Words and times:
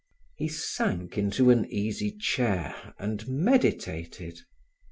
He 0.35 0.47
sank 0.47 1.15
into 1.15 1.51
an 1.51 1.65
easy 1.69 2.09
chair 2.17 2.95
and 2.97 3.27
meditated. 3.27 4.39